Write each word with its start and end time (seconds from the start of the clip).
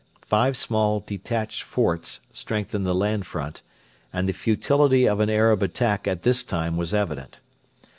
Five 0.23 0.57
small 0.57 1.01
detached 1.01 1.61
forts 1.61 2.21
strengthen 2.33 2.85
the 2.85 2.95
land 2.95 3.27
front, 3.27 3.61
and 4.11 4.27
the 4.27 4.33
futility 4.33 5.07
of 5.07 5.19
an 5.19 5.29
Arab 5.29 5.61
attack 5.61 6.07
at 6.07 6.23
this 6.23 6.43
time 6.43 6.75
was 6.75 6.91
evident. 6.91 7.37